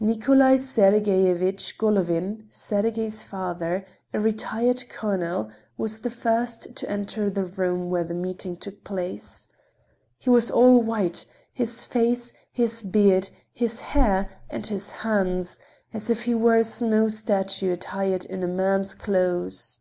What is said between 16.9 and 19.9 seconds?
statue attired in man's clothes.